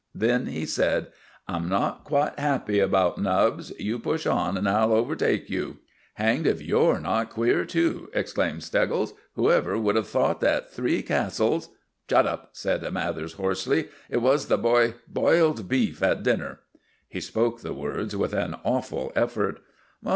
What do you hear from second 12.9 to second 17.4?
Mathers, hoarsely. "It was the boi boiled beef at dinner." He